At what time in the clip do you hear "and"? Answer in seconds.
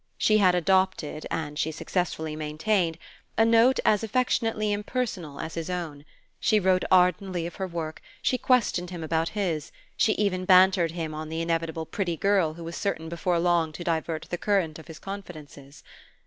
1.29-1.59